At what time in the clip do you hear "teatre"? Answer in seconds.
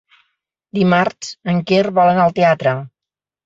2.43-2.77